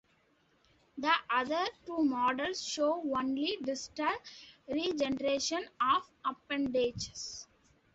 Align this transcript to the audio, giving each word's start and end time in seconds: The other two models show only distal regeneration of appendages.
The 0.97 1.11
other 1.29 1.63
two 1.85 1.99
models 2.03 2.65
show 2.65 3.03
only 3.15 3.59
distal 3.61 4.09
regeneration 4.67 5.67
of 5.79 6.09
appendages. 6.25 7.47